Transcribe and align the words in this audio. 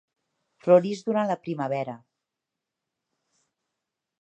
Floreix 0.63 1.03
durant 1.09 1.29
la 1.31 1.35
primavera. 1.47 1.95